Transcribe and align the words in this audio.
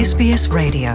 SBS 0.00 0.46
Radio. 0.46 0.92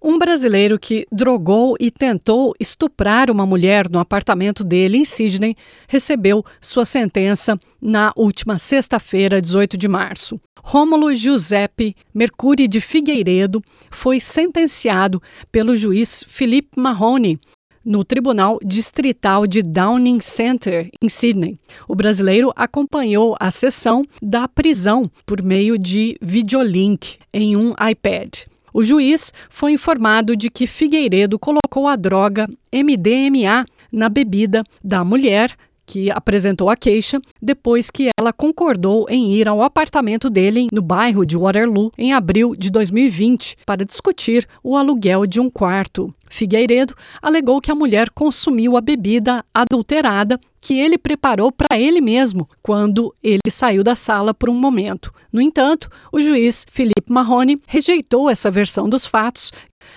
Um 0.00 0.20
brasileiro 0.20 0.78
que 0.78 1.04
drogou 1.10 1.74
e 1.80 1.90
tentou 1.90 2.54
estuprar 2.60 3.28
uma 3.28 3.44
mulher 3.44 3.90
no 3.90 3.98
apartamento 3.98 4.62
dele 4.62 4.98
em 4.98 5.04
Sydney 5.04 5.56
recebeu 5.88 6.44
sua 6.60 6.84
sentença 6.84 7.58
na 7.82 8.12
última 8.14 8.56
sexta-feira, 8.56 9.42
18 9.42 9.76
de 9.76 9.88
março. 9.88 10.40
Rômulo 10.62 11.12
Giuseppe 11.12 11.96
Mercuri 12.14 12.68
de 12.68 12.80
Figueiredo 12.80 13.60
foi 13.90 14.20
sentenciado 14.20 15.20
pelo 15.50 15.76
juiz 15.76 16.24
Felipe 16.28 16.78
Mahoney 16.78 17.36
no 17.84 18.04
Tribunal 18.04 18.58
Distrital 18.64 19.46
de 19.46 19.62
Downing 19.62 20.20
Center, 20.20 20.90
em 21.02 21.08
Sydney. 21.08 21.58
O 21.86 21.94
brasileiro 21.94 22.52
acompanhou 22.56 23.36
a 23.38 23.50
sessão 23.50 24.02
da 24.22 24.48
prisão 24.48 25.10
por 25.26 25.42
meio 25.42 25.78
de 25.78 26.16
videolink 26.20 27.18
em 27.32 27.56
um 27.56 27.74
iPad. 27.90 28.44
O 28.72 28.82
juiz 28.82 29.32
foi 29.48 29.72
informado 29.72 30.36
de 30.36 30.50
que 30.50 30.66
Figueiredo 30.66 31.38
colocou 31.38 31.86
a 31.86 31.94
droga 31.94 32.48
MDMA 32.72 33.64
na 33.92 34.08
bebida 34.08 34.64
da 34.82 35.04
mulher 35.04 35.56
que 35.86 36.10
apresentou 36.10 36.70
a 36.70 36.76
queixa 36.76 37.20
depois 37.40 37.90
que 37.90 38.10
ela 38.18 38.32
concordou 38.32 39.06
em 39.08 39.34
ir 39.34 39.48
ao 39.48 39.62
apartamento 39.62 40.28
dele 40.30 40.68
no 40.72 40.82
bairro 40.82 41.24
de 41.24 41.36
Waterloo 41.36 41.92
em 41.96 42.12
abril 42.12 42.54
de 42.56 42.70
2020 42.70 43.56
para 43.66 43.84
discutir 43.84 44.46
o 44.62 44.76
aluguel 44.76 45.26
de 45.26 45.40
um 45.40 45.50
quarto. 45.50 46.14
Figueiredo 46.28 46.94
alegou 47.22 47.60
que 47.60 47.70
a 47.70 47.74
mulher 47.76 48.10
consumiu 48.10 48.76
a 48.76 48.80
bebida 48.80 49.44
adulterada 49.54 50.38
que 50.60 50.74
ele 50.80 50.96
preparou 50.96 51.52
para 51.52 51.78
ele 51.78 52.00
mesmo 52.00 52.48
quando 52.62 53.14
ele 53.22 53.50
saiu 53.50 53.84
da 53.84 53.94
sala 53.94 54.32
por 54.32 54.48
um 54.48 54.58
momento. 54.58 55.12
No 55.30 55.40
entanto, 55.40 55.90
o 56.10 56.20
juiz 56.20 56.66
Felipe 56.70 57.10
Marrone 57.12 57.60
rejeitou 57.66 58.30
essa 58.30 58.50
versão 58.50 58.88
dos 58.88 59.06
fatos 59.06 59.52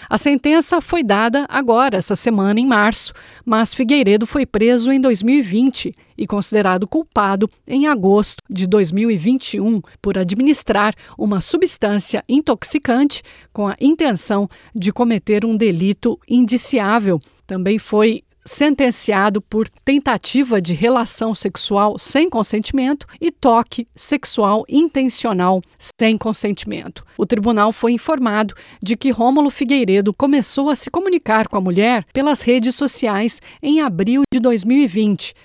a 0.10 0.18
sentença 0.18 0.82
foi 0.82 1.04
dada 1.04 1.46
agora, 1.50 1.98
essa 1.98 2.16
semana, 2.16 2.60
em 2.60 2.66
março, 2.66 3.14
mas 3.46 3.74
Figueiredo 3.74 4.26
foi 4.26 4.46
preso 4.46 4.92
em 4.92 5.00
2020 5.00 5.94
e 6.18 6.26
considerado 6.26 6.88
culpado 6.88 7.50
em 7.68 7.88
agosto 7.88 8.42
de 8.50 8.66
2021 8.66 9.82
por 10.02 10.18
administrar 10.18 10.94
uma 11.18 11.40
substância 11.40 12.24
intoxicante 12.28 13.22
com 13.54 13.68
a 13.68 13.76
intenção 13.80 14.50
de 14.74 14.92
cometer 14.92 15.46
um 15.46 15.56
delito 15.56 16.20
indiciável. 16.28 17.20
Também 17.46 17.78
foi 17.78 18.24
sentenciado 18.48 19.42
por 19.42 19.68
tentativa 19.68 20.62
de 20.62 20.74
relação 20.74 21.36
sexual 21.36 22.00
sem 22.00 22.30
consentimento 22.30 23.06
e 23.20 23.30
toque 23.30 23.88
sexual 23.94 24.64
intencional 24.70 25.62
sem 25.78 26.18
consentimento. 26.18 27.06
O 27.18 27.26
tribunal 27.26 27.74
foi 27.74 27.92
informado 27.92 28.56
de 28.82 28.96
que 28.96 29.12
Rômulo 29.12 29.50
Figueiredo 29.50 30.14
começou 30.14 30.70
a 30.70 30.76
se 30.76 30.90
comunicar 30.90 31.48
com 31.50 31.58
a 31.58 31.62
mulher 31.62 32.06
pelas 32.14 32.42
redes 32.42 32.74
sociais 32.76 33.42
em 33.62 33.82
abril 33.82 34.22
de 34.34 34.40
2020. 34.40 35.36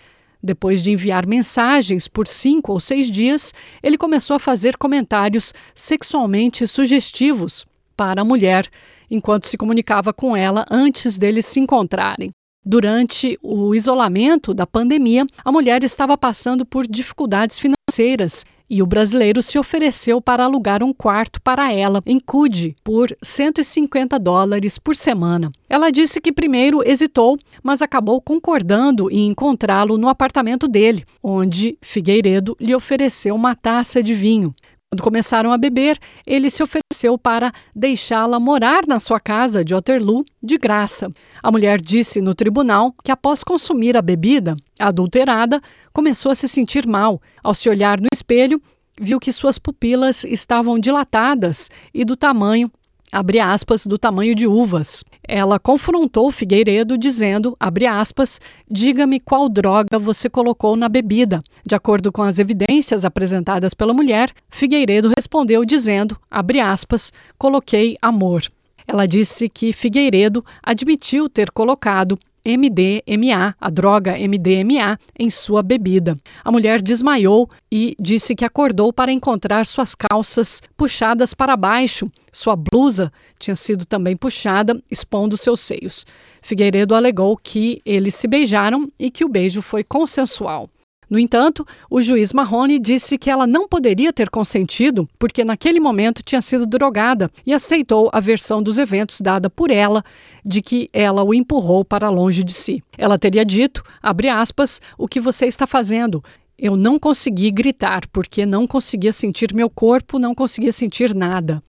Depois 0.41 0.83
de 0.83 0.91
enviar 0.92 1.27
mensagens 1.27 2.06
por 2.08 2.27
cinco 2.27 2.73
ou 2.73 2.80
seis 2.80 3.11
dias, 3.11 3.53
ele 3.83 3.98
começou 3.98 4.36
a 4.36 4.41
fazer 4.41 4.77
comentários 4.77 5.53
sexualmente 5.75 6.67
sugestivos 6.67 7.67
para 7.97 8.23
a 8.23 8.25
mulher 8.25 8.69
enquanto 9.11 9.47
se 9.47 9.58
comunicava 9.58 10.12
com 10.12 10.36
ela 10.36 10.64
antes 10.70 11.19
deles 11.19 11.47
se 11.47 11.61
encontrarem. 11.61 12.30
Durante 12.64 13.36
o 13.42 13.74
isolamento 13.74 14.55
da 14.55 14.64
pandemia, 14.64 15.27
a 15.44 15.50
mulher 15.50 15.82
estava 15.82 16.16
passando 16.16 16.64
por 16.64 16.86
dificuldades 16.86 17.58
financeiras 17.58 18.46
e 18.70 18.80
o 18.80 18.86
brasileiro 18.86 19.42
se 19.42 19.58
ofereceu 19.58 20.20
para 20.20 20.44
alugar 20.44 20.83
um 20.83 20.92
quarto 20.92 21.42
para 21.42 21.72
ela 21.72 22.00
em 22.06 22.20
Cude 22.20 22.77
por 22.84 23.14
150 23.20 24.16
dólares 24.18 24.78
por 24.78 24.94
semana. 24.94 25.50
Ela 25.68 25.90
disse 25.90 26.20
que 26.20 26.33
primeiro 26.33 26.89
hesitou, 26.89 27.36
mas 27.62 27.83
acabou 27.83 28.18
concordando 28.23 29.11
em 29.11 29.27
encontrá-lo 29.27 29.98
no 29.98 30.08
apartamento 30.08 30.68
dele, 30.68 31.05
onde 31.23 31.77
Figueiredo 31.83 32.56
lhe 32.61 32.74
ofereceu 32.74 33.34
uma 33.34 33.56
taça 33.56 34.02
de 34.02 34.14
vinho. 34.14 34.55
Quando 34.92 35.05
começaram 35.05 35.51
a 35.55 35.57
beber, 35.57 35.98
ele 36.27 36.51
se 36.51 36.63
ofereceu 36.63 37.17
para 37.17 37.51
deixá-la 37.75 38.39
morar 38.39 38.86
na 38.86 39.01
sua 39.01 39.19
casa 39.19 39.64
de 39.64 39.73
Waterloo 39.73 40.23
de 40.42 40.58
graça. 40.58 41.11
A 41.42 41.51
mulher 41.51 41.80
disse 41.80 42.20
no 42.20 42.35
tribunal 42.35 42.95
que, 43.03 43.11
após 43.11 43.42
consumir 43.42 43.97
a 43.97 44.03
bebida 44.03 44.55
adulterada, 44.79 45.63
começou 45.95 46.30
a 46.30 46.35
se 46.35 46.47
sentir 46.47 46.86
mal. 46.86 47.23
Ao 47.42 47.55
se 47.55 47.70
olhar 47.70 47.98
no 48.03 48.08
espelho, 48.13 48.61
viu 49.01 49.19
que 49.19 49.33
suas 49.33 49.58
pupilas 49.58 50.25
estavam 50.25 50.79
dilatadas 50.79 51.70
e 51.95 52.05
do 52.05 52.14
tamanho 52.14 52.70
abre 53.12 53.39
aspas, 53.39 53.84
do 53.86 53.98
tamanho 53.98 54.34
de 54.34 54.46
uvas. 54.46 55.05
Ela 55.28 55.58
confrontou 55.58 56.33
Figueiredo 56.33 56.96
dizendo, 56.96 57.55
abre 57.61 57.86
aspas, 57.86 58.40
diga-me 58.68 59.20
qual 59.20 59.48
droga 59.48 59.98
você 59.98 60.30
colocou 60.30 60.74
na 60.74 60.89
bebida. 60.89 61.42
De 61.64 61.74
acordo 61.74 62.11
com 62.11 62.23
as 62.23 62.39
evidências 62.39 63.05
apresentadas 63.05 63.74
pela 63.74 63.92
mulher, 63.92 64.30
Figueiredo 64.50 65.12
respondeu 65.17 65.64
dizendo, 65.64 66.18
abre 66.30 66.58
aspas, 66.58 67.12
coloquei 67.36 67.96
amor. 68.00 68.42
Ela 68.86 69.06
disse 69.06 69.48
que 69.48 69.73
Figueiredo 69.73 70.44
admitiu 70.62 71.29
ter 71.29 71.50
colocado 71.50 72.18
MDMA, 72.45 73.55
a 73.61 73.70
droga 73.70 74.17
MDMA, 74.17 74.98
em 75.19 75.30
sua 75.30 75.63
bebida. 75.63 76.17
A 76.45 76.51
mulher 76.51 76.83
desmaiou 76.83 77.48
e 77.70 77.95
disse 77.98 78.35
que 78.35 78.45
acordou 78.45 78.92
para 78.92 79.13
encontrar 79.13 79.64
suas 79.64 79.95
calças 79.95 80.61
puxadas 80.77 81.35
para 81.35 81.57
baixo. 81.57 82.11
Sua 82.33 82.57
blusa 82.57 83.13
tinha 83.39 83.57
sido 83.57 83.85
também 83.85 84.17
puxada, 84.17 84.80
expondo 84.91 85.36
seus 85.36 85.61
seios. 85.61 86.05
Figueiredo 86.41 86.95
alegou 86.95 87.36
que 87.36 87.80
eles 87.85 88.14
se 88.14 88.27
beijaram 88.27 88.89
e 88.98 89.11
que 89.11 89.24
o 89.24 89.29
beijo 89.29 89.63
foi 89.63 89.85
consensual. 89.85 90.69
No 91.12 91.18
entanto, 91.18 91.67
o 91.90 92.00
juiz 92.00 92.33
Marrone 92.33 92.78
disse 92.78 93.18
que 93.18 93.28
ela 93.28 93.46
não 93.46 93.68
poderia 93.68 94.14
ter 94.14 94.30
consentido 94.30 95.06
porque 95.18 95.45
naquele 95.45 95.78
momento 95.78 96.23
tinha 96.23 96.40
sido 96.40 96.64
drogada 96.64 97.30
e 97.45 97.52
aceitou 97.52 98.08
a 98.14 98.18
versão 98.18 98.62
dos 98.62 98.78
eventos 98.78 99.20
dada 99.20 99.50
por 99.50 99.70
ela 99.70 100.02
de 100.42 100.62
que 100.62 100.89
ela 100.90 101.23
o 101.23 101.34
empurrou 101.34 101.84
para 101.84 102.08
longe 102.08 102.42
de 102.42 102.55
si. 102.55 102.83
Ela 102.96 103.18
teria 103.18 103.45
dito, 103.45 103.83
abre 104.02 104.30
aspas, 104.30 104.80
o 104.96 105.06
que 105.06 105.20
você 105.20 105.45
está 105.45 105.67
fazendo? 105.67 106.24
Eu 106.58 106.77
não 106.77 106.98
consegui 106.98 107.50
gritar 107.50 108.08
porque 108.11 108.46
não 108.46 108.67
conseguia 108.67 109.12
sentir 109.12 109.52
meu 109.52 109.68
corpo, 109.68 110.18
não 110.18 110.34
conseguia 110.34 110.73
sentir 110.73 111.14
nada. 111.14 111.62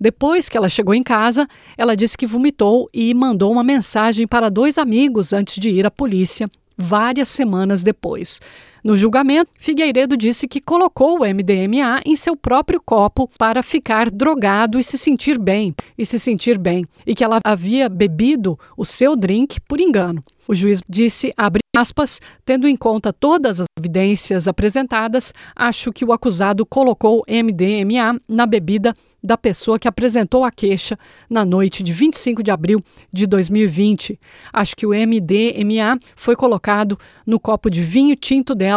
Depois 0.00 0.48
que 0.48 0.56
ela 0.56 0.68
chegou 0.68 0.94
em 0.94 1.04
casa, 1.04 1.46
ela 1.78 1.94
disse 1.94 2.18
que 2.18 2.26
vomitou 2.26 2.90
e 2.92 3.14
mandou 3.14 3.52
uma 3.52 3.62
mensagem 3.62 4.26
para 4.26 4.50
dois 4.50 4.78
amigos 4.78 5.32
antes 5.32 5.60
de 5.60 5.70
ir 5.70 5.86
à 5.86 5.92
polícia, 5.92 6.50
várias 6.76 7.28
semanas 7.28 7.84
depois. 7.84 8.40
No 8.82 8.96
julgamento, 8.96 9.50
Figueiredo 9.58 10.16
disse 10.16 10.48
que 10.48 10.60
colocou 10.60 11.18
o 11.18 11.24
MDMA 11.24 12.00
em 12.06 12.16
seu 12.16 12.34
próprio 12.34 12.80
copo 12.80 13.28
para 13.38 13.62
ficar 13.62 14.10
drogado 14.10 14.78
e 14.78 14.84
se 14.84 14.96
sentir 14.96 15.38
bem, 15.38 15.74
e 15.98 16.06
se 16.06 16.18
sentir 16.18 16.58
bem, 16.58 16.84
e 17.06 17.14
que 17.14 17.22
ela 17.22 17.40
havia 17.44 17.88
bebido 17.90 18.58
o 18.76 18.84
seu 18.84 19.14
drink 19.14 19.60
por 19.60 19.80
engano. 19.80 20.24
O 20.48 20.54
juiz 20.54 20.80
disse, 20.88 21.32
abre 21.36 21.60
aspas, 21.76 22.20
tendo 22.44 22.66
em 22.66 22.76
conta 22.76 23.12
todas 23.12 23.60
as 23.60 23.66
evidências 23.78 24.48
apresentadas, 24.48 25.32
acho 25.54 25.92
que 25.92 26.04
o 26.04 26.12
acusado 26.12 26.66
colocou 26.66 27.22
MDMA 27.28 28.18
na 28.28 28.46
bebida 28.46 28.94
da 29.22 29.36
pessoa 29.36 29.78
que 29.78 29.86
apresentou 29.86 30.44
a 30.44 30.50
queixa 30.50 30.98
na 31.28 31.44
noite 31.44 31.82
de 31.82 31.92
25 31.92 32.42
de 32.42 32.50
abril 32.50 32.80
de 33.12 33.26
2020. 33.26 34.18
Acho 34.52 34.74
que 34.74 34.86
o 34.86 34.90
MDMA 34.90 35.98
foi 36.16 36.34
colocado 36.34 36.98
no 37.26 37.38
copo 37.38 37.70
de 37.70 37.82
vinho 37.82 38.16
tinto 38.16 38.54
dela 38.54 38.69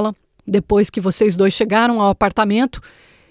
depois 0.45 0.89
que 0.89 1.01
vocês 1.01 1.35
dois 1.35 1.53
chegaram 1.53 2.01
ao 2.01 2.09
apartamento 2.09 2.81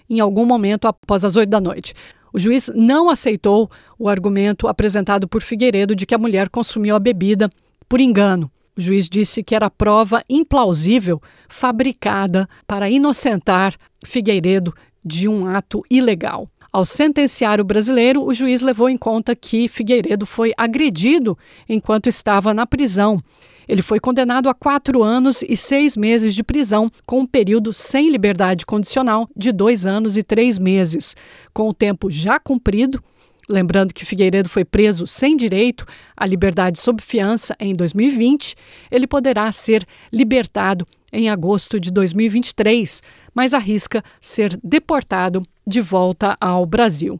em 0.09 0.19
algum 0.19 0.45
momento 0.45 0.87
após 0.87 1.23
as 1.23 1.35
oito 1.35 1.49
da 1.49 1.61
noite. 1.61 1.93
O 2.31 2.39
juiz 2.39 2.71
não 2.73 3.09
aceitou 3.09 3.69
o 3.97 4.09
argumento 4.09 4.67
apresentado 4.67 5.27
por 5.27 5.41
Figueiredo 5.41 5.95
de 5.95 6.05
que 6.05 6.15
a 6.15 6.17
mulher 6.17 6.49
consumiu 6.49 6.95
a 6.95 6.99
bebida 6.99 7.49
por 7.87 8.01
engano. 8.01 8.51
O 8.75 8.81
juiz 8.81 9.07
disse 9.07 9.43
que 9.43 9.53
era 9.53 9.69
prova 9.69 10.23
implausível 10.27 11.21
fabricada 11.47 12.49
para 12.65 12.89
inocentar 12.89 13.75
Figueiredo 14.03 14.73
de 15.05 15.27
um 15.27 15.47
ato 15.47 15.83
ilegal. 15.91 16.49
Ao 16.71 16.83
sentenciar 16.83 17.61
o 17.61 17.63
brasileiro, 17.63 18.25
o 18.25 18.33
juiz 18.33 18.63
levou 18.63 18.89
em 18.89 18.97
conta 18.97 19.35
que 19.35 19.67
Figueiredo 19.67 20.25
foi 20.25 20.53
agredido 20.57 21.37
enquanto 21.69 22.09
estava 22.09 22.51
na 22.51 22.65
prisão. 22.65 23.21
Ele 23.67 23.81
foi 23.81 23.99
condenado 23.99 24.49
a 24.49 24.53
quatro 24.53 25.03
anos 25.03 25.43
e 25.43 25.55
seis 25.55 25.95
meses 25.97 26.35
de 26.35 26.43
prisão, 26.43 26.89
com 27.05 27.21
um 27.21 27.25
período 27.25 27.73
sem 27.73 28.09
liberdade 28.09 28.65
condicional 28.65 29.29
de 29.35 29.51
dois 29.51 29.85
anos 29.85 30.17
e 30.17 30.23
três 30.23 30.57
meses. 30.57 31.15
Com 31.53 31.69
o 31.69 31.73
tempo 31.73 32.09
já 32.11 32.39
cumprido, 32.39 33.01
Lembrando 33.49 33.93
que 33.93 34.05
Figueiredo 34.05 34.47
foi 34.47 34.63
preso 34.63 35.05
sem 35.05 35.35
direito 35.35 35.85
à 36.15 36.25
liberdade 36.25 36.79
sob 36.79 37.01
fiança 37.01 37.55
em 37.59 37.73
2020, 37.73 38.55
ele 38.89 39.05
poderá 39.05 39.51
ser 39.51 39.85
libertado 40.11 40.87
em 41.11 41.29
agosto 41.29 41.79
de 41.79 41.91
2023, 41.91 43.03
mas 43.33 43.53
arrisca 43.53 44.01
ser 44.21 44.57
deportado 44.63 45.43
de 45.67 45.81
volta 45.81 46.37
ao 46.39 46.65
Brasil. 46.65 47.19